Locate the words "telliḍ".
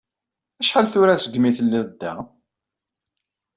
1.57-1.87